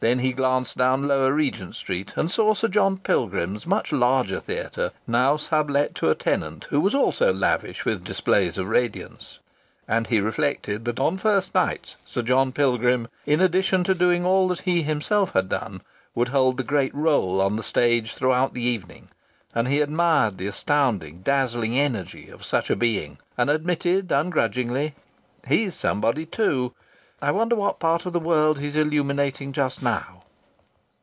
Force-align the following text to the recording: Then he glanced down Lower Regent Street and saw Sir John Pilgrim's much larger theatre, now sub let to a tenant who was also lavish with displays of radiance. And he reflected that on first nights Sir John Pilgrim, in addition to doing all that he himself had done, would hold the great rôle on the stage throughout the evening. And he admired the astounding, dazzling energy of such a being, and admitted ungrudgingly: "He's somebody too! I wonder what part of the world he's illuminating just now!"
Then 0.03 0.17
he 0.17 0.33
glanced 0.33 0.79
down 0.79 1.07
Lower 1.07 1.31
Regent 1.31 1.75
Street 1.75 2.13
and 2.15 2.31
saw 2.31 2.55
Sir 2.55 2.67
John 2.69 2.97
Pilgrim's 2.97 3.67
much 3.67 3.91
larger 3.91 4.39
theatre, 4.39 4.91
now 5.05 5.37
sub 5.37 5.69
let 5.69 5.93
to 5.93 6.09
a 6.09 6.15
tenant 6.15 6.63
who 6.71 6.81
was 6.81 6.95
also 6.95 7.31
lavish 7.31 7.85
with 7.85 8.03
displays 8.03 8.57
of 8.57 8.67
radiance. 8.67 9.37
And 9.87 10.07
he 10.07 10.19
reflected 10.19 10.85
that 10.85 10.99
on 10.99 11.19
first 11.19 11.53
nights 11.53 11.97
Sir 12.03 12.23
John 12.23 12.51
Pilgrim, 12.51 13.09
in 13.27 13.41
addition 13.41 13.83
to 13.83 13.93
doing 13.93 14.25
all 14.25 14.47
that 14.47 14.61
he 14.61 14.81
himself 14.81 15.33
had 15.33 15.49
done, 15.49 15.81
would 16.15 16.29
hold 16.29 16.57
the 16.57 16.63
great 16.63 16.95
rôle 16.95 17.39
on 17.39 17.55
the 17.55 17.61
stage 17.61 18.13
throughout 18.15 18.55
the 18.55 18.63
evening. 18.63 19.09
And 19.53 19.67
he 19.67 19.81
admired 19.81 20.39
the 20.39 20.47
astounding, 20.47 21.21
dazzling 21.21 21.77
energy 21.77 22.27
of 22.29 22.43
such 22.43 22.71
a 22.71 22.75
being, 22.75 23.19
and 23.37 23.51
admitted 23.51 24.11
ungrudgingly: 24.11 24.95
"He's 25.47 25.75
somebody 25.75 26.25
too! 26.25 26.73
I 27.23 27.29
wonder 27.29 27.55
what 27.55 27.77
part 27.77 28.07
of 28.07 28.13
the 28.13 28.19
world 28.19 28.57
he's 28.57 28.75
illuminating 28.75 29.51
just 29.53 29.83
now!" 29.83 30.23